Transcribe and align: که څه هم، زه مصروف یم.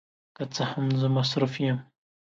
که 0.35 0.43
څه 0.53 0.63
هم، 0.71 0.85
زه 0.99 1.07
مصروف 1.15 1.53
یم. 1.65 1.77